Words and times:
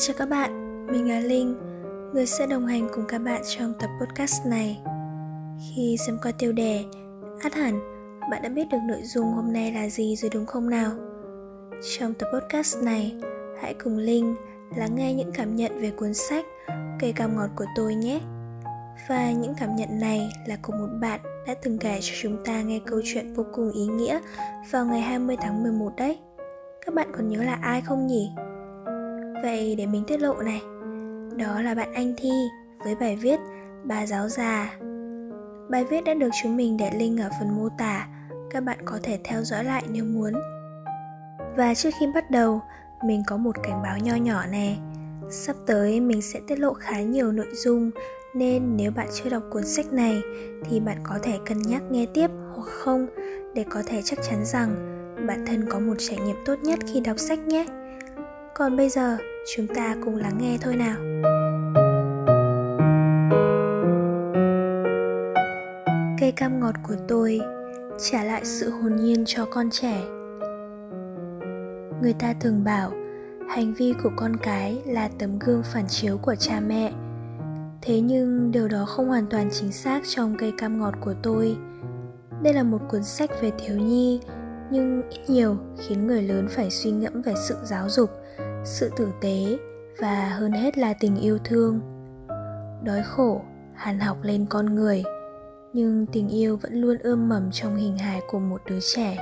Xin 0.00 0.14
chào 0.14 0.18
các 0.18 0.28
bạn, 0.28 0.86
mình 0.86 1.08
là 1.08 1.20
Linh, 1.20 1.56
người 2.14 2.26
sẽ 2.26 2.46
đồng 2.46 2.66
hành 2.66 2.88
cùng 2.94 3.04
các 3.08 3.18
bạn 3.18 3.42
trong 3.46 3.72
tập 3.80 3.90
podcast 4.00 4.46
này. 4.46 4.80
Khi 5.68 5.96
xem 6.06 6.18
qua 6.22 6.32
tiêu 6.38 6.52
đề, 6.52 6.84
át 7.40 7.54
hẳn 7.54 7.80
bạn 8.30 8.42
đã 8.42 8.48
biết 8.48 8.64
được 8.70 8.78
nội 8.88 9.02
dung 9.02 9.32
hôm 9.32 9.52
nay 9.52 9.72
là 9.72 9.88
gì 9.88 10.16
rồi 10.16 10.30
đúng 10.34 10.46
không 10.46 10.70
nào? 10.70 10.90
Trong 11.98 12.14
tập 12.14 12.28
podcast 12.34 12.82
này, 12.82 13.16
hãy 13.62 13.74
cùng 13.74 13.96
Linh 13.96 14.34
lắng 14.76 14.96
nghe 14.96 15.14
những 15.14 15.32
cảm 15.34 15.56
nhận 15.56 15.80
về 15.80 15.90
cuốn 15.90 16.14
sách 16.14 16.44
Cây 17.00 17.12
cam 17.12 17.36
ngọt 17.36 17.50
của 17.56 17.66
tôi 17.76 17.94
nhé. 17.94 18.20
Và 19.08 19.32
những 19.32 19.54
cảm 19.60 19.76
nhận 19.76 20.00
này 20.00 20.28
là 20.46 20.56
của 20.62 20.72
một 20.72 20.88
bạn 21.00 21.20
đã 21.46 21.54
từng 21.62 21.78
kể 21.78 21.98
cho 22.02 22.14
chúng 22.22 22.44
ta 22.44 22.62
nghe 22.62 22.80
câu 22.86 23.00
chuyện 23.04 23.34
vô 23.34 23.44
cùng 23.52 23.72
ý 23.72 23.86
nghĩa 23.86 24.20
vào 24.70 24.86
ngày 24.86 25.00
20 25.00 25.36
tháng 25.40 25.62
11 25.62 25.92
đấy. 25.96 26.18
Các 26.86 26.94
bạn 26.94 27.12
còn 27.16 27.28
nhớ 27.28 27.42
là 27.42 27.58
ai 27.62 27.80
không 27.80 28.06
nhỉ? 28.06 28.30
Vậy 29.42 29.74
để 29.78 29.86
mình 29.86 30.04
tiết 30.06 30.20
lộ 30.20 30.34
này. 30.34 30.62
Đó 31.36 31.62
là 31.62 31.74
bạn 31.74 31.92
Anh 31.92 32.14
Thi 32.16 32.30
với 32.84 32.94
bài 32.94 33.16
viết 33.16 33.40
Bà 33.84 34.06
giáo 34.06 34.28
già. 34.28 34.76
Bài 35.70 35.84
viết 35.84 36.04
đã 36.04 36.14
được 36.14 36.28
chúng 36.42 36.56
mình 36.56 36.76
để 36.76 36.90
link 36.98 37.20
ở 37.20 37.30
phần 37.40 37.56
mô 37.56 37.68
tả, 37.78 38.08
Các 38.50 38.60
bạn 38.60 38.78
có 38.84 38.98
thể 39.02 39.18
theo 39.24 39.42
dõi 39.42 39.64
lại 39.64 39.82
nếu 39.92 40.04
muốn. 40.04 40.32
Và 41.56 41.74
trước 41.74 41.90
khi 42.00 42.06
bắt 42.14 42.30
đầu, 42.30 42.60
Mình 43.04 43.22
có 43.26 43.36
một 43.36 43.62
cảnh 43.62 43.82
báo 43.82 43.98
nho 43.98 44.14
nhỏ 44.14 44.42
nè. 44.50 44.76
Sắp 45.30 45.56
tới 45.66 46.00
mình 46.00 46.22
sẽ 46.22 46.40
tiết 46.46 46.58
lộ 46.58 46.72
khá 46.72 47.00
nhiều 47.00 47.32
nội 47.32 47.48
dung, 47.52 47.90
Nên 48.34 48.76
nếu 48.76 48.90
bạn 48.90 49.08
chưa 49.14 49.30
đọc 49.30 49.42
cuốn 49.50 49.64
sách 49.64 49.92
này 49.92 50.22
Thì 50.64 50.80
bạn 50.80 50.96
có 51.02 51.18
thể 51.22 51.38
cân 51.46 51.62
nhắc 51.62 51.82
nghe 51.90 52.06
tiếp 52.14 52.30
hoặc 52.54 52.66
không 52.66 53.06
Để 53.54 53.64
có 53.70 53.82
thể 53.86 54.02
chắc 54.04 54.18
chắn 54.30 54.44
rằng 54.44 54.96
bản 55.26 55.46
thân 55.46 55.66
có 55.68 55.78
một 55.78 55.94
trải 55.98 56.18
nghiệm 56.26 56.36
tốt 56.44 56.54
nhất 56.62 56.78
khi 56.86 57.00
đọc 57.00 57.18
sách 57.18 57.38
nhé 57.38 57.66
còn 58.60 58.76
bây 58.76 58.88
giờ, 58.88 59.16
chúng 59.54 59.66
ta 59.66 59.96
cùng 60.04 60.16
lắng 60.16 60.38
nghe 60.38 60.58
thôi 60.60 60.76
nào. 60.76 60.96
Cây 66.20 66.32
cam 66.32 66.60
ngọt 66.60 66.74
của 66.88 66.94
tôi 67.08 67.40
trả 68.10 68.24
lại 68.24 68.44
sự 68.44 68.70
hồn 68.70 68.96
nhiên 68.96 69.24
cho 69.26 69.44
con 69.50 69.70
trẻ. 69.70 70.02
Người 72.02 72.12
ta 72.18 72.34
thường 72.40 72.64
bảo, 72.64 72.90
hành 73.48 73.74
vi 73.74 73.94
của 74.02 74.10
con 74.16 74.36
cái 74.42 74.82
là 74.86 75.08
tấm 75.18 75.38
gương 75.38 75.62
phản 75.72 75.84
chiếu 75.88 76.18
của 76.18 76.34
cha 76.34 76.60
mẹ. 76.60 76.92
Thế 77.82 78.00
nhưng 78.00 78.52
điều 78.52 78.68
đó 78.68 78.84
không 78.84 79.08
hoàn 79.08 79.26
toàn 79.26 79.48
chính 79.52 79.72
xác 79.72 80.00
trong 80.08 80.36
cây 80.38 80.52
cam 80.58 80.80
ngọt 80.80 80.94
của 81.00 81.14
tôi. 81.22 81.56
Đây 82.42 82.54
là 82.54 82.62
một 82.62 82.80
cuốn 82.90 83.02
sách 83.02 83.30
về 83.40 83.50
thiếu 83.58 83.78
nhi, 83.78 84.20
nhưng 84.70 85.02
ít 85.10 85.20
nhiều 85.28 85.56
khiến 85.78 86.06
người 86.06 86.22
lớn 86.22 86.46
phải 86.50 86.70
suy 86.70 86.90
ngẫm 86.90 87.22
về 87.22 87.34
sự 87.48 87.56
giáo 87.64 87.88
dục 87.88 88.10
sự 88.64 88.90
tử 88.96 89.08
tế 89.20 89.58
và 90.00 90.28
hơn 90.28 90.52
hết 90.52 90.78
là 90.78 90.94
tình 91.00 91.16
yêu 91.16 91.38
thương 91.44 91.80
đói 92.84 93.02
khổ, 93.02 93.40
hàn 93.74 94.00
học 94.00 94.16
lên 94.22 94.46
con 94.48 94.74
người, 94.74 95.04
nhưng 95.72 96.06
tình 96.06 96.28
yêu 96.28 96.56
vẫn 96.56 96.74
luôn 96.74 96.96
ươm 96.98 97.28
mầm 97.28 97.50
trong 97.52 97.76
hình 97.76 97.98
hài 97.98 98.20
của 98.30 98.38
một 98.38 98.60
đứa 98.66 98.78
trẻ 98.94 99.16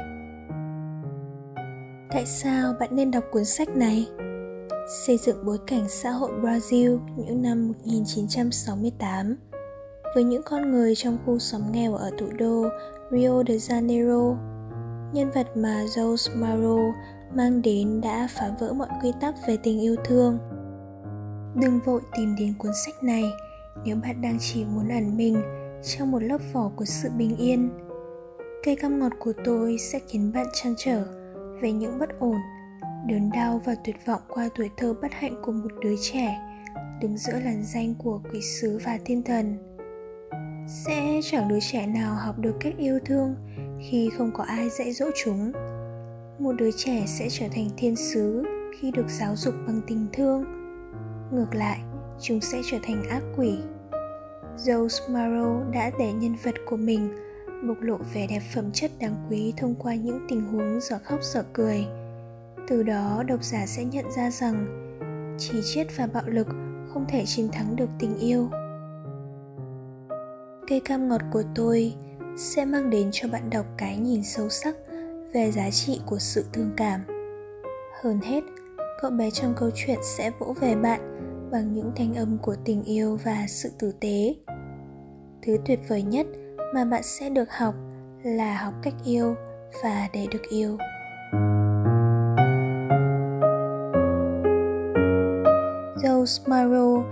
tại 2.10 2.26
sao 2.26 2.75
bạn 2.81 2.88
nên 2.93 3.10
đọc 3.10 3.25
cuốn 3.31 3.44
sách 3.44 3.69
này 3.69 4.09
xây 5.06 5.19
dựng 5.19 5.44
bối 5.44 5.59
cảnh 5.66 5.88
xã 5.88 6.10
hội 6.10 6.31
Brazil 6.43 6.99
những 7.16 7.43
năm 7.43 7.69
1968 7.69 9.37
với 10.15 10.25
những 10.25 10.43
con 10.43 10.70
người 10.70 10.94
trong 10.94 11.19
khu 11.26 11.38
xóm 11.38 11.62
nghèo 11.72 11.94
ở 11.94 12.10
thủ 12.19 12.26
đô 12.38 12.65
Rio 13.10 13.43
de 13.49 13.55
Janeiro. 13.55 14.37
Nhân 15.12 15.31
vật 15.34 15.56
mà 15.56 15.84
Jose 15.84 16.41
Maro 16.41 16.78
mang 17.34 17.62
đến 17.62 18.00
đã 18.00 18.28
phá 18.31 18.50
vỡ 18.61 18.72
mọi 18.72 18.89
quy 19.03 19.12
tắc 19.21 19.34
về 19.47 19.56
tình 19.62 19.81
yêu 19.81 19.97
thương. 20.05 20.39
Đừng 21.55 21.81
vội 21.84 22.00
tìm 22.16 22.37
đến 22.39 22.55
cuốn 22.59 22.72
sách 22.84 23.03
này 23.03 23.25
nếu 23.84 23.97
bạn 24.03 24.21
đang 24.21 24.37
chỉ 24.41 24.65
muốn 24.65 24.89
ẩn 24.89 25.16
mình 25.16 25.43
trong 25.83 26.11
một 26.11 26.22
lớp 26.22 26.38
vỏ 26.53 26.71
của 26.77 26.84
sự 26.84 27.09
bình 27.19 27.37
yên. 27.37 27.71
Cây 28.65 28.77
cam 28.77 28.99
ngọt 28.99 29.12
của 29.19 29.33
tôi 29.44 29.77
sẽ 29.78 30.00
khiến 30.09 30.33
bạn 30.34 30.47
chăn 30.53 30.75
trở 30.78 31.05
về 31.62 31.72
những 31.72 31.99
bất 31.99 32.09
ổn, 32.21 32.37
đớn 33.06 33.31
đau 33.34 33.61
và 33.65 33.75
tuyệt 33.84 33.97
vọng 34.06 34.22
qua 34.28 34.49
tuổi 34.56 34.71
thơ 34.77 34.94
bất 35.03 35.12
hạnh 35.12 35.43
của 35.43 35.53
một 35.53 35.71
đứa 35.81 35.94
trẻ 36.03 36.38
đứng 37.00 37.17
giữa 37.17 37.41
làn 37.44 37.62
danh 37.65 37.94
của 37.94 38.21
quỷ 38.33 38.41
sứ 38.43 38.78
và 38.84 38.99
thiên 39.05 39.22
thần. 39.22 39.56
Sẽ 40.69 41.21
chẳng 41.22 41.49
đứa 41.49 41.59
trẻ 41.72 41.87
nào 41.87 42.15
học 42.15 42.38
được 42.38 42.56
cách 42.61 42.75
yêu 42.78 42.99
thương 43.05 43.34
khi 43.91 44.11
không 44.19 44.31
có 44.34 44.44
ai 44.44 44.69
dạy 44.71 44.93
dỗ 44.93 45.06
chúng 45.25 45.53
một 46.38 46.53
đứa 46.53 46.71
trẻ 46.76 47.04
sẽ 47.06 47.28
trở 47.31 47.47
thành 47.54 47.71
thiên 47.76 47.97
sứ 47.97 48.44
khi 48.78 48.91
được 48.91 49.06
giáo 49.09 49.37
dục 49.37 49.54
bằng 49.66 49.81
tình 49.87 50.06
thương. 50.12 50.44
Ngược 51.32 51.54
lại, 51.54 51.78
chúng 52.21 52.41
sẽ 52.41 52.60
trở 52.71 52.78
thành 52.82 53.03
ác 53.09 53.22
quỷ. 53.37 53.59
Rose 54.56 55.04
Morrow 55.09 55.71
đã 55.71 55.91
để 55.99 56.12
nhân 56.12 56.37
vật 56.43 56.54
của 56.66 56.76
mình, 56.76 57.09
bộc 57.69 57.76
lộ 57.81 57.97
vẻ 58.15 58.26
đẹp 58.31 58.43
phẩm 58.54 58.71
chất 58.72 58.91
đáng 59.00 59.26
quý 59.31 59.54
thông 59.56 59.75
qua 59.75 59.94
những 59.94 60.26
tình 60.28 60.47
huống 60.47 60.81
dở 60.81 60.99
khóc 61.04 61.19
dở 61.22 61.44
cười. 61.53 61.87
Từ 62.69 62.82
đó, 62.82 63.22
độc 63.26 63.44
giả 63.44 63.66
sẽ 63.66 63.84
nhận 63.84 64.05
ra 64.16 64.31
rằng, 64.31 64.66
chỉ 65.38 65.60
chết 65.75 65.87
và 65.97 66.06
bạo 66.06 66.26
lực 66.26 66.47
không 66.88 67.05
thể 67.09 67.25
chiến 67.26 67.49
thắng 67.53 67.76
được 67.76 67.88
tình 67.99 68.19
yêu. 68.19 68.50
Cây 70.69 70.81
cam 70.84 71.09
ngọt 71.09 71.22
của 71.32 71.43
tôi 71.55 71.94
sẽ 72.37 72.65
mang 72.65 72.91
đến 72.91 73.09
cho 73.12 73.28
bạn 73.28 73.50
đọc 73.50 73.66
cái 73.76 73.97
nhìn 73.97 74.25
sâu 74.25 74.49
sắc 74.49 74.75
về 75.33 75.50
giá 75.50 75.71
trị 75.71 76.00
của 76.06 76.19
sự 76.19 76.44
thương 76.53 76.71
cảm. 76.77 77.00
Hơn 78.03 78.21
hết 78.21 78.44
cậu 79.00 79.11
bé 79.11 79.31
trong 79.31 79.55
câu 79.56 79.71
chuyện 79.75 79.99
sẽ 80.03 80.31
vỗ 80.39 80.55
về 80.61 80.77
bạn 80.77 81.00
bằng 81.53 81.72
những 81.72 81.93
thanh 81.97 82.15
âm 82.15 82.39
của 82.39 82.56
tình 82.65 82.83
yêu 82.83 83.19
và 83.25 83.44
sự 83.49 83.71
tử 83.78 83.93
tế. 84.00 84.34
Thứ 85.43 85.56
tuyệt 85.67 85.81
vời 85.88 86.03
nhất 86.03 86.27
mà 86.75 86.84
bạn 86.84 87.03
sẽ 87.03 87.31
được 87.31 87.53
học 87.53 87.75
là 88.22 88.56
học 88.56 88.75
cách 88.83 88.94
yêu 89.05 89.34
và 89.83 90.09
để 90.12 90.27
được 90.31 90.43
yêu. 90.50 90.77
Rose 96.03 96.43
Morrow, 96.47 97.05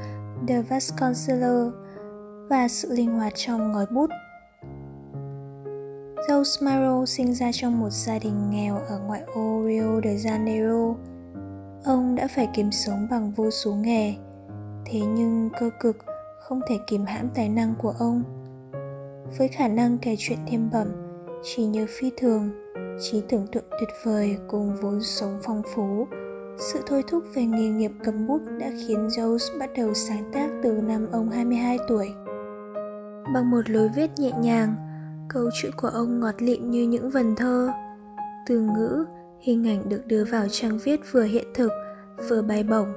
The 0.48 0.62
Vasconcelos 0.62 1.72
và 2.50 2.68
sự 2.68 2.92
linh 2.92 3.12
hoạt 3.12 3.32
trong 3.36 3.72
ngòi 3.72 3.86
bút. 3.86 4.10
Joe 6.28 7.04
sinh 7.06 7.34
ra 7.34 7.50
trong 7.52 7.80
một 7.80 7.90
gia 7.90 8.18
đình 8.18 8.50
nghèo 8.50 8.78
ở 8.88 8.98
ngoại 8.98 9.22
ô 9.34 9.62
Rio 9.66 10.00
de 10.04 10.14
Janeiro. 10.14 10.94
Ông 11.84 12.14
đã 12.14 12.28
phải 12.36 12.48
kiếm 12.54 12.72
sống 12.72 13.06
bằng 13.10 13.32
vô 13.32 13.50
số 13.50 13.74
nghề, 13.74 14.14
thế 14.84 15.00
nhưng 15.00 15.50
cơ 15.60 15.70
cực 15.80 15.96
không 16.40 16.60
thể 16.68 16.78
kìm 16.86 17.04
hãm 17.04 17.28
tài 17.34 17.48
năng 17.48 17.74
của 17.78 17.94
ông. 17.98 18.22
Với 19.38 19.48
khả 19.48 19.68
năng 19.68 19.98
kể 19.98 20.14
chuyện 20.18 20.38
thêm 20.46 20.70
bẩm, 20.72 20.88
trí 21.42 21.64
nhớ 21.64 21.86
phi 21.88 22.10
thường, 22.16 22.50
trí 23.00 23.22
tưởng 23.28 23.46
tượng 23.52 23.64
tuyệt 23.80 23.90
vời 24.04 24.36
cùng 24.48 24.76
vốn 24.82 25.02
sống 25.02 25.38
phong 25.42 25.62
phú, 25.74 26.06
sự 26.58 26.80
thôi 26.86 27.02
thúc 27.08 27.24
về 27.34 27.44
nghề 27.44 27.68
nghiệp 27.68 27.92
cầm 28.04 28.26
bút 28.26 28.40
đã 28.60 28.70
khiến 28.70 29.06
Jones 29.06 29.58
bắt 29.58 29.70
đầu 29.76 29.94
sáng 29.94 30.30
tác 30.32 30.50
từ 30.62 30.72
năm 30.72 31.06
ông 31.12 31.30
22 31.30 31.78
tuổi. 31.88 32.08
Bằng 33.34 33.50
một 33.50 33.70
lối 33.70 33.88
viết 33.96 34.10
nhẹ 34.18 34.32
nhàng, 34.40 34.85
câu 35.28 35.50
chuyện 35.54 35.72
của 35.76 35.88
ông 35.88 36.20
ngọt 36.20 36.34
lịm 36.38 36.70
như 36.70 36.82
những 36.82 37.10
vần 37.10 37.34
thơ. 37.36 37.70
Từ 38.46 38.60
ngữ, 38.60 39.04
hình 39.40 39.68
ảnh 39.68 39.88
được 39.88 40.06
đưa 40.06 40.24
vào 40.24 40.46
trang 40.50 40.78
viết 40.78 41.00
vừa 41.12 41.22
hiện 41.22 41.46
thực, 41.54 41.72
vừa 42.28 42.42
bay 42.42 42.64
bổng. 42.64 42.92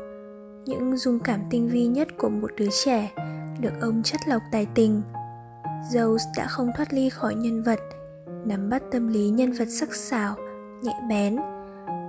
Những 0.66 0.98
dung 0.98 1.20
cảm 1.20 1.40
tinh 1.50 1.68
vi 1.68 1.88
nhất 1.88 2.08
của 2.18 2.30
một 2.30 2.52
đứa 2.58 2.70
trẻ 2.86 3.12
được 3.60 3.74
ông 3.82 4.04
chất 4.04 4.20
lọc 4.28 4.42
tài 4.52 4.68
tình. 4.76 5.02
Jones 5.94 6.24
đã 6.38 6.48
không 6.48 6.72
thoát 6.78 6.94
ly 6.94 7.10
khỏi 7.10 7.36
nhân 7.36 7.64
vật, 7.64 7.80
nắm 8.46 8.70
bắt 8.70 8.84
tâm 8.92 9.08
lý 9.08 9.30
nhân 9.30 9.52
vật 9.52 9.68
sắc 9.70 9.96
sảo, 9.96 10.36
nhạy 10.84 11.02
bén. 11.10 11.38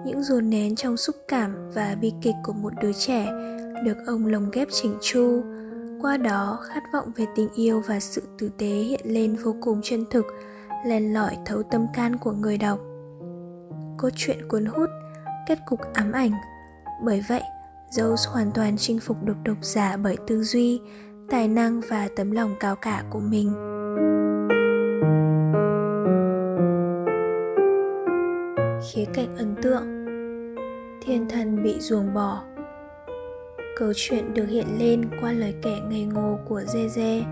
Những 0.07 0.23
dồn 0.23 0.51
nén 0.51 0.77
trong 0.77 0.97
xúc 0.97 1.17
cảm 1.29 1.71
và 1.75 1.97
bi 2.01 2.13
kịch 2.23 2.35
của 2.43 2.53
một 2.53 2.73
đứa 2.83 2.93
trẻ 2.93 3.29
được 3.85 3.97
ông 4.07 4.27
lồng 4.27 4.51
ghép 4.53 4.69
chỉnh 4.71 4.95
chu 5.01 5.43
qua 6.03 6.17
đó 6.17 6.59
khát 6.69 6.83
vọng 6.93 7.13
về 7.17 7.27
tình 7.35 7.49
yêu 7.55 7.83
và 7.87 8.01
sự 8.01 8.23
tử 8.39 8.51
tế 8.59 8.67
hiện 8.67 9.01
lên 9.05 9.37
vô 9.45 9.55
cùng 9.61 9.81
chân 9.83 10.05
thực 10.11 10.27
len 10.87 11.15
lỏi 11.15 11.37
thấu 11.47 11.63
tâm 11.63 11.87
can 11.95 12.19
của 12.19 12.33
người 12.33 12.59
đọc 12.59 12.79
cốt 14.01 14.11
truyện 14.17 14.49
cuốn 14.49 14.65
hút, 14.65 14.91
kết 15.47 15.59
cục 15.67 15.81
ám 15.95 16.13
ảnh. 16.13 16.31
Bởi 17.05 17.25
vậy, 17.29 17.43
Rose 17.91 18.31
hoàn 18.31 18.51
toàn 18.55 18.77
chinh 18.79 19.01
phục 19.01 19.23
được 19.23 19.37
độc 19.45 19.57
giả 19.61 19.97
bởi 19.97 20.17
tư 20.27 20.43
duy, 20.43 20.81
tài 21.31 21.49
năng 21.49 21.81
và 21.81 22.09
tấm 22.17 22.31
lòng 22.31 22.55
cao 22.61 22.77
cả 22.77 23.05
của 23.11 23.21
mình. 23.21 23.53
Khía 28.93 29.05
cạnh 29.15 29.37
ấn 29.37 29.55
tượng 29.63 30.01
Thiên 31.03 31.29
thần 31.29 31.63
bị 31.63 31.81
ruồng 31.81 32.15
bỏ 32.15 32.43
Câu 33.77 33.93
chuyện 33.97 34.35
được 34.35 34.47
hiện 34.49 34.67
lên 34.79 35.11
qua 35.21 35.33
lời 35.33 35.55
kể 35.63 35.81
ngây 35.91 36.05
ngô 36.05 36.39
của 36.49 36.63
Dê 36.89 37.25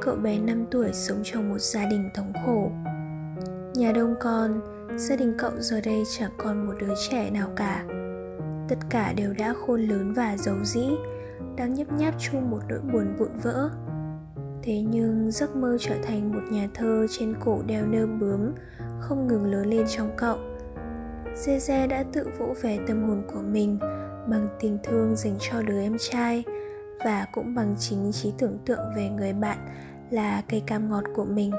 cậu 0.00 0.16
bé 0.16 0.38
5 0.38 0.66
tuổi 0.70 0.92
sống 0.92 1.20
trong 1.24 1.48
một 1.48 1.58
gia 1.58 1.86
đình 1.86 2.10
thống 2.14 2.32
khổ. 2.46 2.70
Nhà 3.74 3.92
đông 3.92 4.14
con, 4.20 4.60
gia 4.96 5.16
đình 5.16 5.34
cậu 5.38 5.50
giờ 5.58 5.80
đây 5.80 6.04
chẳng 6.18 6.30
còn 6.38 6.66
một 6.66 6.72
đứa 6.80 6.94
trẻ 7.10 7.30
nào 7.30 7.48
cả. 7.56 7.84
Tất 8.68 8.78
cả 8.90 9.12
đều 9.12 9.34
đã 9.38 9.54
khôn 9.66 9.82
lớn 9.82 10.12
và 10.12 10.36
giấu 10.36 10.56
dĩ, 10.64 10.86
đang 11.56 11.74
nhấp 11.74 11.92
nháp 11.92 12.14
chung 12.18 12.50
một 12.50 12.60
nỗi 12.68 12.80
buồn 12.92 13.16
vụn 13.18 13.36
vỡ. 13.42 13.70
Thế 14.62 14.80
nhưng 14.80 15.30
giấc 15.30 15.56
mơ 15.56 15.76
trở 15.80 15.94
thành 16.02 16.32
một 16.32 16.42
nhà 16.50 16.68
thơ 16.74 17.06
trên 17.18 17.34
cổ 17.40 17.62
đeo 17.66 17.86
nơ 17.86 18.06
bướm 18.06 18.52
không 19.00 19.26
ngừng 19.26 19.44
lớn 19.44 19.66
lên 19.66 19.86
trong 19.96 20.10
cậu. 20.16 20.38
Zeze 21.34 21.88
đã 21.88 22.04
tự 22.12 22.28
vỗ 22.38 22.54
về 22.62 22.78
tâm 22.86 23.02
hồn 23.02 23.22
của 23.34 23.42
mình 23.42 23.78
bằng 24.30 24.48
tình 24.60 24.78
thương 24.82 25.16
dành 25.16 25.36
cho 25.40 25.62
đứa 25.62 25.82
em 25.82 25.96
trai 26.10 26.44
và 27.04 27.26
cũng 27.32 27.54
bằng 27.54 27.74
chính 27.78 28.12
trí 28.12 28.32
tưởng 28.38 28.58
tượng 28.66 28.80
về 28.96 29.08
người 29.08 29.32
bạn 29.32 29.58
là 30.10 30.42
cây 30.48 30.62
cam 30.66 30.90
ngọt 30.90 31.04
của 31.14 31.24
mình. 31.24 31.52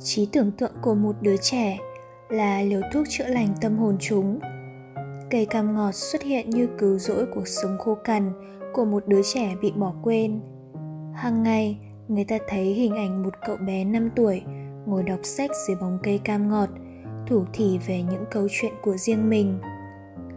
Trí 0.00 0.26
tưởng 0.32 0.50
tượng 0.52 0.72
của 0.82 0.94
một 0.94 1.16
đứa 1.20 1.36
trẻ 1.36 1.78
là 2.28 2.62
liều 2.62 2.80
thuốc 2.92 3.06
chữa 3.10 3.26
lành 3.26 3.48
tâm 3.60 3.78
hồn 3.78 3.96
chúng. 4.00 4.40
Cây 5.30 5.46
cam 5.46 5.74
ngọt 5.74 5.92
xuất 5.92 6.22
hiện 6.22 6.50
như 6.50 6.68
cứu 6.78 6.98
rỗi 6.98 7.26
cuộc 7.34 7.48
sống 7.48 7.78
khô 7.78 7.94
cằn 7.94 8.32
của 8.72 8.84
một 8.84 9.06
đứa 9.06 9.20
trẻ 9.34 9.54
bị 9.62 9.72
bỏ 9.76 9.94
quên. 10.02 10.40
Hàng 11.14 11.42
ngày, 11.42 11.78
người 12.08 12.24
ta 12.24 12.38
thấy 12.48 12.64
hình 12.64 12.94
ảnh 12.94 13.22
một 13.22 13.34
cậu 13.46 13.56
bé 13.56 13.84
5 13.84 14.10
tuổi 14.16 14.42
ngồi 14.86 15.02
đọc 15.02 15.20
sách 15.22 15.50
dưới 15.66 15.76
bóng 15.80 15.98
cây 16.02 16.20
cam 16.24 16.50
ngọt, 16.50 16.68
thủ 17.26 17.44
thỉ 17.52 17.78
về 17.86 18.02
những 18.02 18.24
câu 18.30 18.48
chuyện 18.50 18.72
của 18.82 18.96
riêng 18.96 19.30
mình 19.30 19.58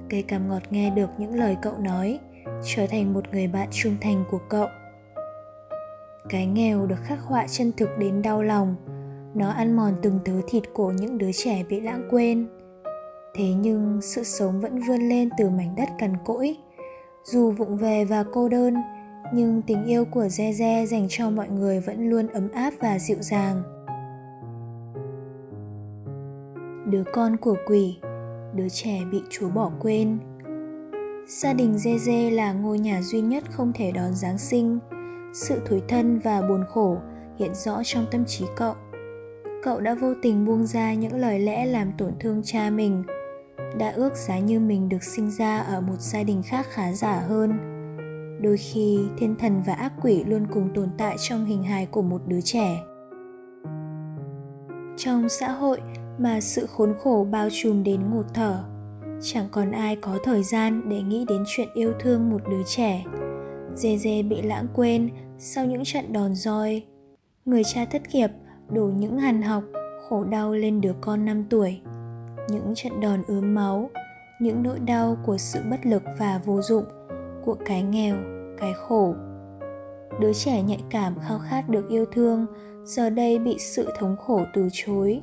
cây 0.10 0.22
cam 0.22 0.50
ngọt 0.50 0.62
nghe 0.70 0.90
được 0.90 1.10
những 1.18 1.36
lời 1.36 1.58
cậu 1.62 1.78
nói 1.78 2.20
trở 2.64 2.88
thành 2.88 3.14
một 3.14 3.24
người 3.32 3.48
bạn 3.48 3.68
trung 3.72 3.96
thành 4.02 4.24
của 4.32 4.40
cậu 4.50 4.68
cái 6.30 6.46
nghèo 6.46 6.86
được 6.86 7.00
khắc 7.04 7.20
họa 7.22 7.48
chân 7.48 7.72
thực 7.78 7.90
đến 7.98 8.22
đau 8.22 8.44
lòng 8.44 8.76
nó 9.34 9.50
ăn 9.50 9.76
mòn 9.76 9.94
từng 10.02 10.20
thứ 10.26 10.42
thịt 10.48 10.64
của 10.74 10.92
những 10.92 11.18
đứa 11.18 11.32
trẻ 11.32 11.64
bị 11.70 11.82
lãng 11.82 12.08
quên 12.10 12.48
thế 13.36 13.54
nhưng 13.60 14.00
sự 14.02 14.24
sống 14.24 14.62
vẫn 14.62 14.80
vươn 14.88 15.10
lên 15.10 15.30
từ 15.38 15.50
mảnh 15.50 15.76
đất 15.78 15.90
cằn 16.00 16.14
cỗi 16.26 16.56
dù 17.24 17.52
vụng 17.52 17.78
về 17.78 18.06
và 18.06 18.24
cô 18.34 18.50
đơn 18.50 18.76
nhưng 19.34 19.62
tình 19.62 19.86
yêu 19.86 20.06
của 20.06 20.24
Ze 20.24 20.86
dành 20.86 21.08
cho 21.10 21.30
mọi 21.30 21.50
người 21.50 21.80
vẫn 21.80 22.10
luôn 22.10 22.28
ấm 22.28 22.50
áp 22.52 22.74
và 22.80 23.00
dịu 23.00 23.18
dàng. 23.22 23.64
Đứa 26.86 27.04
con 27.14 27.38
của 27.38 27.56
quỷ, 27.68 28.00
đứa 28.58 28.70
trẻ 28.70 29.00
bị 29.12 29.22
Chúa 29.30 29.50
bỏ 29.50 29.72
quên. 29.80 30.18
Gia 31.28 31.54
đình 31.54 31.74
Ze 31.74 32.36
là 32.36 32.54
ngôi 32.54 32.80
nhà 32.80 33.02
duy 33.02 33.22
nhất 33.22 33.44
không 33.52 33.74
thể 33.74 33.92
đón 33.92 34.14
Giáng 34.14 34.38
sinh, 34.38 34.80
sự 35.34 35.62
thối 35.66 35.82
thân 35.88 36.20
và 36.20 36.42
buồn 36.42 36.64
khổ 36.70 36.98
hiện 37.40 37.56
rõ 37.56 37.82
trong 37.86 38.06
tâm 38.12 38.26
trí 38.26 38.46
cậu. 38.56 38.74
Cậu 39.64 39.80
đã 39.80 39.96
vô 39.96 40.14
tình 40.22 40.46
buông 40.46 40.66
ra 40.66 40.94
những 40.94 41.16
lời 41.16 41.40
lẽ 41.40 41.66
làm 41.66 41.92
tổn 41.98 42.14
thương 42.20 42.42
cha 42.44 42.70
mình 42.70 43.04
đã 43.80 43.90
ước 43.90 44.16
giá 44.16 44.40
như 44.40 44.60
mình 44.60 44.90
được 44.90 45.04
sinh 45.04 45.32
ra 45.32 45.60
ở 45.60 45.82
một 45.82 46.00
gia 46.00 46.24
đình 46.24 46.44
khác 46.44 46.66
khá 46.70 46.94
giả 46.94 47.20
hơn. 47.20 47.58
Đôi 48.42 48.58
khi 48.58 49.00
thiên 49.18 49.36
thần 49.36 49.64
và 49.68 49.74
ác 49.74 49.94
quỷ 50.02 50.24
luôn 50.24 50.48
cùng 50.54 50.70
tồn 50.76 50.90
tại 50.98 51.16
trong 51.20 51.46
hình 51.46 51.64
hài 51.64 51.86
của 51.86 52.02
một 52.02 52.22
đứa 52.28 52.42
trẻ. 52.42 52.84
Trong 54.98 55.30
xã 55.30 55.52
hội 55.52 55.82
mà 56.18 56.42
sự 56.42 56.66
khốn 56.66 56.94
khổ 57.04 57.28
bao 57.32 57.50
trùm 57.52 57.84
đến 57.84 58.02
ngột 58.12 58.26
thở 58.34 58.64
chẳng 59.22 59.48
còn 59.52 59.72
ai 59.72 59.96
có 59.96 60.18
thời 60.24 60.44
gian 60.44 60.90
để 60.90 61.02
nghĩ 61.02 61.26
đến 61.28 61.44
chuyện 61.48 61.68
yêu 61.74 61.94
thương 62.00 62.30
một 62.30 62.42
đứa 62.50 62.64
trẻ 62.66 63.04
dê 63.78 63.98
dê 63.98 64.24
bị 64.24 64.42
lãng 64.42 64.68
quên 64.74 65.10
sau 65.38 65.66
những 65.66 65.84
trận 65.84 66.14
đòn 66.14 66.36
roi. 66.36 66.84
Người 67.46 67.64
cha 67.64 67.86
thất 67.86 68.02
nghiệp 68.14 68.30
đổ 68.70 68.84
những 68.84 69.18
hàn 69.18 69.42
học, 69.42 69.64
khổ 70.10 70.24
đau 70.24 70.54
lên 70.54 70.82
đứa 70.82 70.94
con 71.02 71.26
5 71.26 71.46
tuổi. 71.50 71.82
Những 72.50 72.74
trận 72.76 73.02
đòn 73.02 73.24
ướm 73.28 73.56
máu, 73.56 73.90
những 74.42 74.64
nỗi 74.64 74.80
đau 74.80 75.18
của 75.26 75.38
sự 75.38 75.60
bất 75.72 75.86
lực 75.86 76.04
và 76.20 76.42
vô 76.46 76.62
dụng, 76.62 76.84
của 77.46 77.56
cái 77.66 77.84
nghèo, 77.84 78.16
cái 78.58 78.74
khổ. 78.74 79.16
Đứa 80.20 80.34
trẻ 80.34 80.62
nhạy 80.62 80.84
cảm 80.90 81.16
khao 81.28 81.40
khát 81.40 81.70
được 81.70 81.90
yêu 81.90 82.06
thương, 82.12 82.46
giờ 82.86 83.10
đây 83.10 83.40
bị 83.40 83.58
sự 83.60 83.92
thống 84.00 84.16
khổ 84.18 84.44
từ 84.54 84.70
chối. 84.72 85.22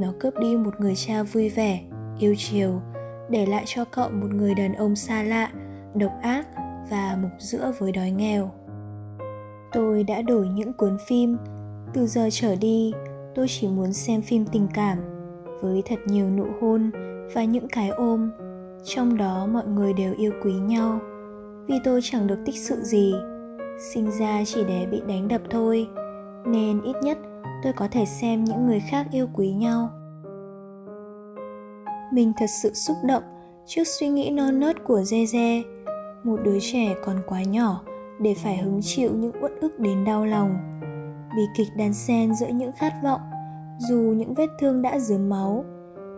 Nó 0.00 0.12
cướp 0.20 0.38
đi 0.38 0.56
một 0.56 0.80
người 0.80 0.94
cha 0.96 1.22
vui 1.22 1.48
vẻ, 1.48 1.80
yêu 2.18 2.34
chiều, 2.38 2.80
để 3.30 3.46
lại 3.46 3.64
cho 3.66 3.84
cậu 3.84 4.08
một 4.10 4.34
người 4.34 4.54
đàn 4.54 4.74
ông 4.74 4.96
xa 4.96 5.22
lạ, 5.22 5.50
độc 5.94 6.12
ác 6.22 6.46
và 6.90 7.18
mục 7.22 7.30
giữa 7.38 7.72
với 7.78 7.92
đói 7.92 8.10
nghèo. 8.10 8.50
Tôi 9.72 10.04
đã 10.04 10.22
đổi 10.22 10.48
những 10.48 10.72
cuốn 10.72 10.96
phim. 11.06 11.36
Từ 11.94 12.06
giờ 12.06 12.28
trở 12.32 12.56
đi 12.56 12.92
tôi 13.34 13.46
chỉ 13.48 13.68
muốn 13.68 13.92
xem 13.92 14.22
phim 14.22 14.46
tình 14.52 14.68
cảm 14.74 14.98
với 15.62 15.82
thật 15.86 15.98
nhiều 16.06 16.30
nụ 16.30 16.46
hôn 16.60 16.90
và 17.34 17.44
những 17.44 17.68
cái 17.68 17.88
ôm. 17.88 18.30
Trong 18.84 19.16
đó 19.16 19.46
mọi 19.52 19.66
người 19.66 19.92
đều 19.92 20.14
yêu 20.18 20.32
quý 20.42 20.52
nhau. 20.52 21.00
Vì 21.66 21.74
tôi 21.84 22.00
chẳng 22.02 22.26
được 22.26 22.38
tích 22.46 22.56
sự 22.56 22.76
gì 22.82 23.14
sinh 23.78 24.10
ra 24.10 24.44
chỉ 24.46 24.64
để 24.68 24.86
bị 24.90 25.02
đánh 25.08 25.28
đập 25.28 25.40
thôi 25.50 25.88
nên 26.46 26.82
ít 26.82 26.96
nhất 27.02 27.18
tôi 27.62 27.72
có 27.72 27.88
thể 27.90 28.04
xem 28.04 28.44
những 28.44 28.66
người 28.66 28.80
khác 28.80 29.06
yêu 29.12 29.26
quý 29.34 29.52
nhau. 29.52 29.88
Mình 32.12 32.32
thật 32.38 32.50
sự 32.62 32.74
xúc 32.74 32.96
động 33.04 33.22
trước 33.66 33.84
suy 33.86 34.08
nghĩ 34.08 34.30
non 34.30 34.60
nớt 34.60 34.84
của 34.84 35.02
dê 35.02 35.26
dê 35.26 35.62
một 36.24 36.36
đứa 36.44 36.58
trẻ 36.60 36.94
còn 37.04 37.16
quá 37.26 37.42
nhỏ 37.42 37.80
để 38.20 38.34
phải 38.34 38.56
hứng 38.56 38.80
chịu 38.82 39.10
những 39.14 39.42
uất 39.42 39.52
ức 39.60 39.78
đến 39.78 40.04
đau 40.04 40.24
lòng. 40.24 40.58
Bi 41.36 41.42
kịch 41.56 41.68
đan 41.76 41.94
sen 41.94 42.34
giữa 42.34 42.46
những 42.46 42.72
khát 42.72 42.92
vọng, 43.04 43.20
dù 43.78 43.96
những 43.96 44.34
vết 44.34 44.46
thương 44.60 44.82
đã 44.82 44.98
dướm 44.98 45.28
máu, 45.28 45.64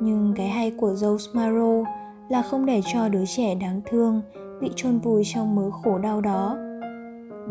nhưng 0.01 0.35
cái 0.37 0.49
hay 0.49 0.71
của 0.71 0.95
Rose 0.95 1.31
Marrow 1.33 1.85
là 2.29 2.43
không 2.43 2.67
để 2.67 2.81
cho 2.93 3.09
đứa 3.09 3.27
trẻ 3.27 3.55
đáng 3.55 3.81
thương 3.91 4.23
bị 4.61 4.71
chôn 4.77 4.99
vùi 4.99 5.23
trong 5.25 5.57
mớ 5.57 5.71
khổ 5.71 5.99
đau 5.99 6.21
đó. 6.21 6.57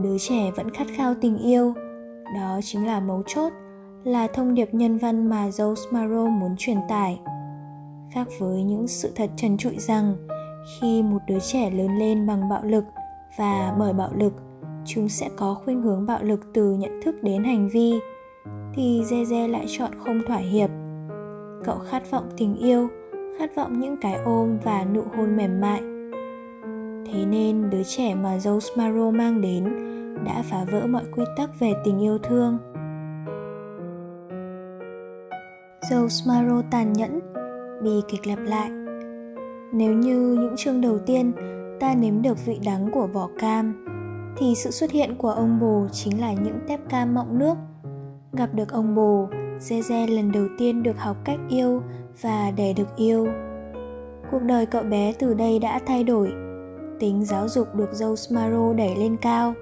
Đứa 0.03 0.17
trẻ 0.19 0.51
vẫn 0.55 0.69
khát 0.69 0.87
khao 0.95 1.13
tình 1.21 1.37
yêu, 1.37 1.73
đó 2.35 2.59
chính 2.63 2.87
là 2.87 2.99
mấu 2.99 3.23
chốt 3.27 3.53
là 4.03 4.27
thông 4.27 4.53
điệp 4.53 4.73
nhân 4.73 4.97
văn 4.97 5.29
mà 5.29 5.49
Joe 5.49 5.73
Marrow 5.73 6.29
muốn 6.29 6.55
truyền 6.57 6.77
tải. 6.89 7.19
Khác 8.11 8.27
với 8.39 8.63
những 8.63 8.87
sự 8.87 9.11
thật 9.15 9.29
trần 9.35 9.57
trụi 9.57 9.77
rằng, 9.77 10.15
khi 10.79 11.03
một 11.03 11.19
đứa 11.27 11.39
trẻ 11.39 11.69
lớn 11.69 11.97
lên 11.97 12.27
bằng 12.27 12.49
bạo 12.49 12.63
lực 12.63 12.83
và 13.37 13.75
bởi 13.79 13.93
bạo 13.93 14.09
lực, 14.15 14.33
chúng 14.85 15.09
sẽ 15.09 15.29
có 15.37 15.53
khuynh 15.53 15.81
hướng 15.81 16.05
bạo 16.05 16.23
lực 16.23 16.39
từ 16.53 16.73
nhận 16.73 17.01
thức 17.03 17.23
đến 17.23 17.43
hành 17.43 17.69
vi, 17.69 17.99
thì 18.73 19.03
Dê 19.05 19.47
lại 19.47 19.65
chọn 19.67 19.91
không 20.05 20.21
thỏa 20.27 20.37
hiệp. 20.37 20.69
Cậu 21.65 21.79
khát 21.79 22.11
vọng 22.11 22.29
tình 22.37 22.55
yêu, 22.55 22.87
khát 23.39 23.55
vọng 23.55 23.79
những 23.79 23.97
cái 24.01 24.15
ôm 24.25 24.57
và 24.63 24.85
nụ 24.93 25.03
hôn 25.17 25.37
mềm 25.37 25.61
mại. 25.61 25.81
Thế 27.11 27.25
nên 27.25 27.69
đứa 27.69 27.83
trẻ 27.83 28.15
mà 28.15 28.37
Joe 28.37 28.59
Smaro 28.59 29.11
mang 29.11 29.41
đến 29.41 29.63
đã 30.25 30.43
phá 30.49 30.65
vỡ 30.71 30.87
mọi 30.87 31.03
quy 31.15 31.23
tắc 31.37 31.59
về 31.59 31.73
tình 31.85 31.99
yêu 31.99 32.17
thương. 32.17 32.57
Joe 35.89 36.07
Smaro 36.07 36.61
tàn 36.71 36.93
nhẫn, 36.93 37.19
bi 37.83 37.91
kịch 38.07 38.27
lặp 38.27 38.39
lại. 38.39 38.69
Nếu 39.73 39.93
như 39.93 40.37
những 40.39 40.55
chương 40.57 40.81
đầu 40.81 40.99
tiên 40.99 41.31
ta 41.79 41.95
nếm 41.95 42.21
được 42.21 42.45
vị 42.45 42.59
đắng 42.65 42.91
của 42.91 43.07
vỏ 43.07 43.29
cam, 43.39 43.85
thì 44.37 44.53
sự 44.55 44.71
xuất 44.71 44.91
hiện 44.91 45.15
của 45.15 45.29
ông 45.29 45.59
bồ 45.59 45.87
chính 45.91 46.21
là 46.21 46.33
những 46.33 46.59
tép 46.67 46.89
cam 46.89 47.13
mọng 47.13 47.39
nước. 47.39 47.57
Gặp 48.33 48.49
được 48.53 48.71
ông 48.71 48.95
bồ 48.95 49.27
Zeze 49.59 50.15
lần 50.15 50.31
đầu 50.31 50.47
tiên 50.57 50.83
được 50.83 50.97
học 50.97 51.17
cách 51.25 51.39
yêu 51.49 51.81
và 52.21 52.51
để 52.55 52.73
được 52.73 52.95
yêu. 52.95 53.27
Cuộc 54.31 54.41
đời 54.41 54.65
cậu 54.65 54.83
bé 54.83 55.13
từ 55.19 55.33
đây 55.33 55.59
đã 55.59 55.79
thay 55.85 56.03
đổi. 56.03 56.31
Tính 56.99 57.25
giáo 57.25 57.47
dục 57.47 57.75
được 57.75 57.89
dâu 57.93 58.15
Smaro 58.15 58.73
đẩy 58.73 58.95
lên 58.95 59.17
cao, 59.21 59.53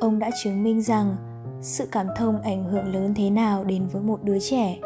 ông 0.00 0.18
đã 0.18 0.30
chứng 0.42 0.62
minh 0.62 0.82
rằng 0.82 1.16
sự 1.60 1.88
cảm 1.92 2.06
thông 2.16 2.42
ảnh 2.42 2.64
hưởng 2.64 2.94
lớn 2.94 3.14
thế 3.16 3.30
nào 3.30 3.64
đến 3.64 3.86
với 3.92 4.02
một 4.02 4.22
đứa 4.22 4.38
trẻ 4.38 4.78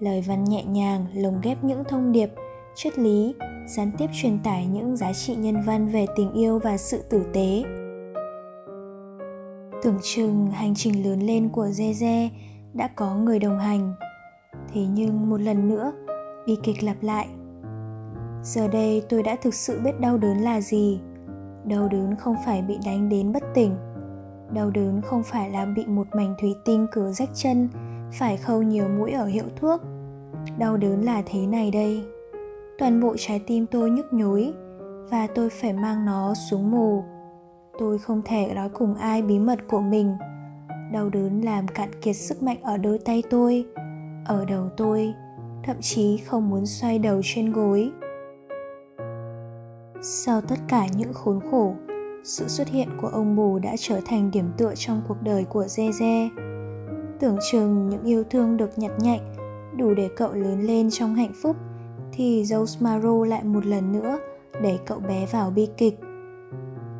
lời 0.00 0.24
văn 0.26 0.44
nhẹ 0.44 0.64
nhàng, 0.64 1.06
lồng 1.14 1.40
ghép 1.42 1.64
những 1.64 1.84
thông 1.84 2.12
điệp, 2.12 2.30
triết 2.74 2.98
lý, 2.98 3.34
gián 3.66 3.90
tiếp 3.98 4.06
truyền 4.12 4.38
tải 4.44 4.66
những 4.66 4.96
giá 4.96 5.12
trị 5.12 5.34
nhân 5.36 5.62
văn 5.66 5.86
về 5.86 6.06
tình 6.16 6.32
yêu 6.32 6.58
và 6.58 6.76
sự 6.76 7.02
tử 7.10 7.26
tế. 7.32 7.62
Tưởng 9.82 9.98
chừng 10.02 10.50
hành 10.50 10.74
trình 10.74 11.04
lớn 11.04 11.20
lên 11.20 11.48
của 11.48 11.66
Dê 11.66 11.92
Dê 11.92 12.30
đã 12.74 12.88
có 12.96 13.14
người 13.14 13.38
đồng 13.38 13.58
hành. 13.58 13.94
Thế 14.72 14.80
nhưng 14.80 15.30
một 15.30 15.40
lần 15.40 15.68
nữa, 15.68 15.92
bi 16.46 16.56
kịch 16.62 16.84
lặp 16.84 16.96
lại. 17.02 17.28
Giờ 18.42 18.68
đây 18.68 19.02
tôi 19.08 19.22
đã 19.22 19.36
thực 19.42 19.54
sự 19.54 19.80
biết 19.84 20.00
đau 20.00 20.18
đớn 20.18 20.38
là 20.38 20.60
gì. 20.60 21.00
Đau 21.64 21.88
đớn 21.88 22.16
không 22.16 22.36
phải 22.46 22.62
bị 22.62 22.78
đánh 22.86 23.08
đến 23.08 23.32
bất 23.32 23.42
tỉnh. 23.54 23.76
Đau 24.54 24.70
đớn 24.70 25.00
không 25.02 25.22
phải 25.22 25.50
là 25.50 25.66
bị 25.66 25.86
một 25.86 26.06
mảnh 26.16 26.34
thủy 26.40 26.54
tinh 26.64 26.86
cứa 26.92 27.12
rách 27.12 27.30
chân 27.34 27.68
phải 28.18 28.36
khâu 28.36 28.62
nhiều 28.62 28.88
mũi 28.88 29.12
ở 29.12 29.26
hiệu 29.26 29.46
thuốc. 29.56 29.80
Đau 30.58 30.76
đớn 30.76 31.04
là 31.04 31.22
thế 31.26 31.46
này 31.46 31.70
đây. 31.70 32.04
Toàn 32.78 33.00
bộ 33.00 33.14
trái 33.18 33.40
tim 33.46 33.66
tôi 33.66 33.90
nhức 33.90 34.12
nhối 34.12 34.52
và 35.10 35.26
tôi 35.34 35.50
phải 35.50 35.72
mang 35.72 36.04
nó 36.06 36.34
xuống 36.34 36.70
mù 36.70 37.02
tôi 37.78 37.98
không 37.98 38.22
thể 38.24 38.52
nói 38.54 38.68
cùng 38.68 38.94
ai 38.94 39.22
bí 39.22 39.38
mật 39.38 39.58
của 39.68 39.80
mình. 39.80 40.16
Đau 40.92 41.08
đớn 41.08 41.40
làm 41.40 41.68
cạn 41.68 41.90
kiệt 42.02 42.16
sức 42.16 42.42
mạnh 42.42 42.58
ở 42.62 42.76
đôi 42.76 42.98
tay 42.98 43.22
tôi, 43.30 43.64
ở 44.26 44.44
đầu 44.44 44.68
tôi, 44.76 45.14
thậm 45.64 45.76
chí 45.80 46.16
không 46.16 46.50
muốn 46.50 46.66
xoay 46.66 46.98
đầu 46.98 47.20
trên 47.24 47.52
gối. 47.52 47.90
Sau 50.02 50.40
tất 50.40 50.56
cả 50.68 50.86
những 50.96 51.12
khốn 51.12 51.40
khổ, 51.50 51.74
sự 52.24 52.48
xuất 52.48 52.68
hiện 52.68 52.88
của 53.00 53.08
ông 53.08 53.36
bù 53.36 53.58
đã 53.58 53.74
trở 53.78 54.00
thành 54.06 54.30
điểm 54.30 54.50
tựa 54.56 54.72
trong 54.76 55.02
cuộc 55.08 55.22
đời 55.22 55.44
của 55.44 55.64
Ze 55.64 56.28
Tưởng 57.20 57.38
chừng 57.50 57.88
những 57.88 58.04
yêu 58.04 58.24
thương 58.30 58.56
được 58.56 58.78
nhặt 58.78 58.92
nhạnh 58.98 59.20
đủ 59.76 59.94
để 59.94 60.08
cậu 60.16 60.32
lớn 60.32 60.60
lên 60.60 60.88
trong 60.90 61.14
hạnh 61.14 61.32
phúc 61.42 61.56
thì 62.12 62.42
Joe 62.42 63.24
lại 63.24 63.44
một 63.44 63.66
lần 63.66 63.92
nữa 63.92 64.18
đẩy 64.62 64.78
cậu 64.86 64.98
bé 65.00 65.26
vào 65.26 65.50
bi 65.50 65.68
kịch. 65.76 66.00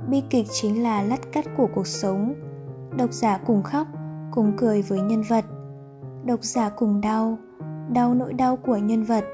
Bi 0.08 0.23
kịch 0.30 0.46
chính 0.50 0.82
là 0.82 1.02
lắt 1.02 1.32
cắt 1.32 1.44
của 1.56 1.68
cuộc 1.75 1.87
sống. 1.87 2.35
Độc 2.99 3.12
giả 3.12 3.38
cùng 3.46 3.62
khóc, 3.62 3.87
cùng 4.30 4.52
cười 4.56 4.82
với 4.82 5.00
nhân 5.00 5.23
vật. 5.23 5.44
Độc 6.25 6.44
giả 6.44 6.68
cùng 6.68 7.00
đau, 7.00 7.38
đau 7.92 8.14
nỗi 8.14 8.32
đau 8.32 8.56
của 8.56 8.76
nhân 8.76 9.02
vật. 9.02 9.25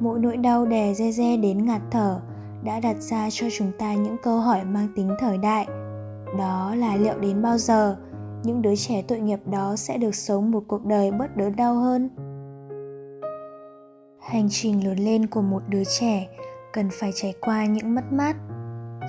Mỗi 0.00 0.18
nỗi 0.18 0.36
đau 0.36 0.66
đè 0.66 0.94
re 0.94 1.12
re 1.12 1.36
đến 1.36 1.66
ngạt 1.66 1.82
thở 1.90 2.20
đã 2.64 2.80
đặt 2.80 2.96
ra 3.00 3.28
cho 3.30 3.46
chúng 3.58 3.72
ta 3.78 3.94
những 3.94 4.16
câu 4.22 4.38
hỏi 4.38 4.64
mang 4.64 4.88
tính 4.96 5.14
thời 5.18 5.38
đại. 5.38 5.66
Đó 6.38 6.74
là 6.74 6.96
liệu 6.96 7.18
đến 7.18 7.42
bao 7.42 7.58
giờ 7.58 7.96
những 8.44 8.62
đứa 8.62 8.76
trẻ 8.76 9.02
tội 9.08 9.20
nghiệp 9.20 9.40
đó 9.46 9.76
sẽ 9.76 9.98
được 9.98 10.14
sống 10.14 10.50
một 10.50 10.62
cuộc 10.68 10.84
đời 10.84 11.10
bớt 11.10 11.36
đớn 11.36 11.56
đau 11.56 11.74
hơn? 11.74 12.10
Hành 14.20 14.46
trình 14.50 14.86
lớn 14.86 14.98
lên 14.98 15.26
của 15.26 15.42
một 15.42 15.62
đứa 15.68 15.82
trẻ 16.00 16.28
cần 16.72 16.88
phải 16.92 17.10
trải 17.14 17.34
qua 17.40 17.66
những 17.66 17.94
mất 17.94 18.12
mát. 18.12 18.36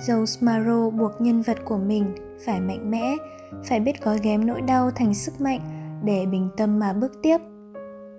Joe 0.06 0.26
Smaro 0.26 0.90
buộc 0.90 1.20
nhân 1.20 1.42
vật 1.42 1.58
của 1.64 1.78
mình 1.78 2.14
phải 2.44 2.60
mạnh 2.60 2.90
mẽ, 2.90 3.16
phải 3.64 3.80
biết 3.80 4.04
gói 4.04 4.18
ghém 4.22 4.46
nỗi 4.46 4.60
đau 4.60 4.90
thành 4.90 5.14
sức 5.14 5.40
mạnh 5.40 5.60
để 6.04 6.26
bình 6.26 6.48
tâm 6.56 6.78
mà 6.78 6.92
bước 6.92 7.12
tiếp. 7.22 7.38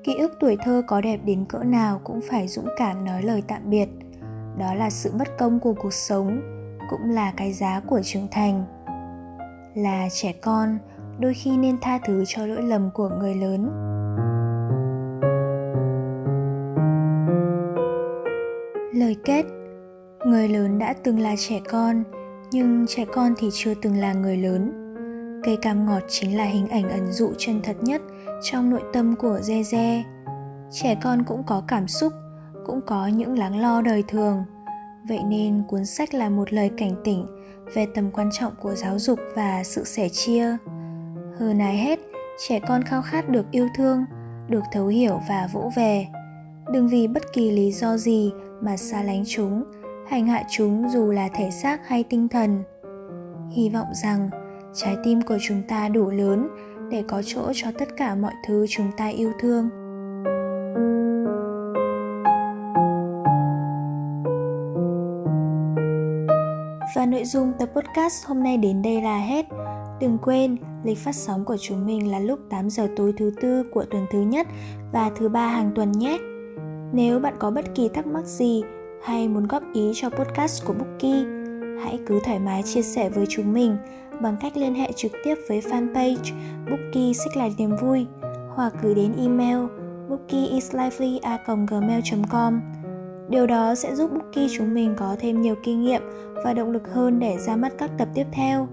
Ký 0.03 0.15
ức 0.15 0.31
tuổi 0.39 0.57
thơ 0.63 0.83
có 0.87 1.01
đẹp 1.01 1.19
đến 1.25 1.45
cỡ 1.49 1.57
nào 1.57 2.01
cũng 2.03 2.19
phải 2.29 2.47
dũng 2.47 2.67
cảm 2.77 3.05
nói 3.05 3.23
lời 3.23 3.43
tạm 3.47 3.69
biệt. 3.69 3.89
Đó 4.57 4.73
là 4.73 4.89
sự 4.89 5.11
bất 5.19 5.27
công 5.37 5.59
của 5.59 5.73
cuộc 5.73 5.93
sống, 5.93 6.41
cũng 6.89 7.09
là 7.09 7.33
cái 7.37 7.53
giá 7.53 7.81
của 7.87 8.01
trưởng 8.03 8.27
thành. 8.31 8.65
Là 9.75 10.07
trẻ 10.11 10.33
con, 10.41 10.77
đôi 11.19 11.33
khi 11.33 11.57
nên 11.57 11.77
tha 11.81 11.99
thứ 12.05 12.23
cho 12.27 12.45
lỗi 12.45 12.61
lầm 12.61 12.89
của 12.93 13.09
người 13.09 13.35
lớn 13.35 13.69
lời 18.93 19.15
kết 19.25 19.45
người 20.25 20.47
lớn 20.47 20.79
đã 20.79 20.93
từng 21.03 21.19
là 21.19 21.35
trẻ 21.37 21.59
con 21.69 22.03
nhưng 22.51 22.85
trẻ 22.87 23.05
con 23.13 23.33
thì 23.37 23.49
chưa 23.53 23.73
từng 23.81 23.97
là 23.97 24.13
người 24.13 24.37
lớn 24.37 24.81
cây 25.43 25.57
cam 25.61 25.85
ngọt 25.85 26.03
chính 26.07 26.37
là 26.37 26.43
hình 26.43 26.67
ảnh 26.67 26.89
ẩn 26.89 27.11
dụ 27.11 27.31
chân 27.37 27.61
thật 27.63 27.75
nhất 27.81 28.01
trong 28.41 28.69
nội 28.69 28.81
tâm 28.93 29.15
của 29.15 29.39
Ze 29.43 29.61
Ze. 29.61 30.03
Trẻ 30.71 30.95
con 31.03 31.23
cũng 31.23 31.43
có 31.43 31.63
cảm 31.67 31.87
xúc, 31.87 32.13
cũng 32.65 32.81
có 32.85 33.07
những 33.07 33.37
lắng 33.37 33.59
lo 33.61 33.81
đời 33.81 34.03
thường. 34.07 34.43
Vậy 35.07 35.19
nên 35.23 35.63
cuốn 35.67 35.85
sách 35.85 36.13
là 36.13 36.29
một 36.29 36.53
lời 36.53 36.71
cảnh 36.77 36.95
tỉnh 37.03 37.25
về 37.73 37.87
tầm 37.95 38.11
quan 38.11 38.29
trọng 38.39 38.53
của 38.61 38.75
giáo 38.75 38.99
dục 38.99 39.19
và 39.35 39.63
sự 39.63 39.83
sẻ 39.83 40.09
chia. 40.09 40.57
Hơn 41.39 41.61
ai 41.61 41.77
hết, 41.77 41.99
trẻ 42.47 42.59
con 42.67 42.83
khao 42.83 43.01
khát 43.01 43.29
được 43.29 43.45
yêu 43.51 43.67
thương, 43.77 44.05
được 44.49 44.63
thấu 44.71 44.87
hiểu 44.87 45.19
và 45.29 45.49
vỗ 45.53 45.71
về. 45.75 46.07
Đừng 46.73 46.87
vì 46.87 47.07
bất 47.07 47.23
kỳ 47.33 47.51
lý 47.51 47.71
do 47.71 47.97
gì 47.97 48.31
mà 48.61 48.77
xa 48.77 49.03
lánh 49.03 49.23
chúng 49.27 49.63
hành 50.07 50.27
hạ 50.27 50.43
chúng 50.49 50.89
dù 50.89 51.11
là 51.11 51.27
thể 51.33 51.51
xác 51.51 51.87
hay 51.87 52.03
tinh 52.03 52.27
thần 52.27 52.63
hy 53.51 53.69
vọng 53.69 53.87
rằng 53.93 54.29
trái 54.73 54.95
tim 55.03 55.21
của 55.21 55.37
chúng 55.41 55.61
ta 55.67 55.89
đủ 55.89 56.09
lớn 56.09 56.47
để 56.91 57.03
có 57.07 57.21
chỗ 57.25 57.51
cho 57.53 57.67
tất 57.79 57.89
cả 57.97 58.15
mọi 58.15 58.33
thứ 58.47 58.65
chúng 58.69 58.91
ta 58.97 59.07
yêu 59.07 59.31
thương 59.39 59.69
Và 66.95 67.05
nội 67.05 67.25
dung 67.25 67.53
tập 67.59 67.69
podcast 67.75 68.25
hôm 68.25 68.43
nay 68.43 68.57
đến 68.57 68.81
đây 68.81 69.01
là 69.01 69.17
hết. 69.17 69.45
Đừng 69.99 70.17
quên, 70.21 70.57
lịch 70.83 70.97
phát 70.97 71.15
sóng 71.15 71.45
của 71.45 71.57
chúng 71.57 71.85
mình 71.85 72.11
là 72.11 72.19
lúc 72.19 72.39
8 72.49 72.69
giờ 72.69 72.87
tối 72.95 73.13
thứ 73.17 73.31
tư 73.41 73.63
của 73.73 73.85
tuần 73.85 74.05
thứ 74.11 74.21
nhất 74.21 74.47
và 74.91 75.11
thứ 75.15 75.29
ba 75.29 75.47
hàng 75.47 75.71
tuần 75.75 75.91
nhé. 75.91 76.19
Nếu 76.93 77.19
bạn 77.19 77.33
có 77.39 77.51
bất 77.51 77.75
kỳ 77.75 77.89
thắc 77.89 78.07
mắc 78.07 78.25
gì 78.25 78.63
hay 79.03 79.27
muốn 79.27 79.47
góp 79.47 79.63
ý 79.73 79.91
cho 79.95 80.09
podcast 80.09 80.65
của 80.65 80.73
Bookie, 80.73 81.25
hãy 81.83 81.99
cứ 82.05 82.19
thoải 82.25 82.39
mái 82.39 82.63
chia 82.63 82.81
sẻ 82.81 83.09
với 83.09 83.25
chúng 83.29 83.53
mình 83.53 83.77
bằng 84.21 84.35
cách 84.41 84.57
liên 84.57 84.75
hệ 84.75 84.91
trực 84.95 85.11
tiếp 85.23 85.35
với 85.49 85.61
fanpage 85.61 86.33
Bookie 86.69 87.13
Xích 87.13 87.37
Lại 87.37 87.55
Niềm 87.57 87.75
Vui 87.81 88.05
hoặc 88.55 88.73
gửi 88.83 88.95
đến 88.95 89.13
email 89.17 89.57
bookieisLively.gmail.com 90.09 92.61
Điều 93.29 93.47
đó 93.47 93.75
sẽ 93.75 93.95
giúp 93.95 94.11
Bookie 94.13 94.47
chúng 94.57 94.73
mình 94.73 94.95
có 94.97 95.15
thêm 95.19 95.41
nhiều 95.41 95.55
kinh 95.63 95.81
nghiệm 95.81 96.01
và 96.43 96.53
động 96.53 96.71
lực 96.71 96.93
hơn 96.93 97.19
để 97.19 97.37
ra 97.37 97.55
mắt 97.55 97.73
các 97.77 97.91
tập 97.97 98.07
tiếp 98.13 98.25
theo. 98.31 98.67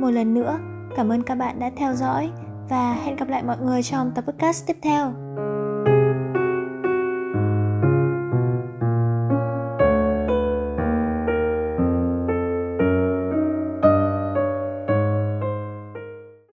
Một 0.00 0.10
lần 0.10 0.34
nữa, 0.34 0.58
cảm 0.96 1.12
ơn 1.12 1.22
các 1.22 1.34
bạn 1.34 1.58
đã 1.58 1.70
theo 1.76 1.94
dõi 1.94 2.30
và 2.68 2.92
hẹn 2.92 3.16
gặp 3.16 3.28
lại 3.28 3.42
mọi 3.42 3.56
người 3.58 3.82
trong 3.82 4.12
tập 4.14 4.24
podcast 4.26 4.66
tiếp 4.66 4.76
theo. 4.82 5.12